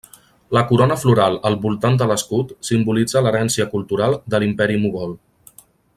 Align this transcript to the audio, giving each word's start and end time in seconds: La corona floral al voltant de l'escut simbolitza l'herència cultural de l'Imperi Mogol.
La 0.57 0.61
corona 0.69 0.95
floral 1.01 1.37
al 1.49 1.57
voltant 1.65 1.99
de 2.03 2.07
l'escut 2.11 2.55
simbolitza 2.71 3.23
l'herència 3.27 3.69
cultural 3.75 4.19
de 4.35 4.41
l'Imperi 4.45 4.81
Mogol. 4.87 5.19